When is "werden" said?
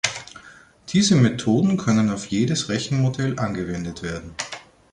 4.01-4.33